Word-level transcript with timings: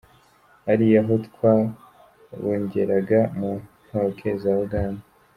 Hariya 0.65 0.99
aho 1.03 1.13
twabungeraga 1.27 3.19
mu 3.39 3.51
ntoke 3.85 4.29
za 4.41 4.53
Uganda? 4.65 5.03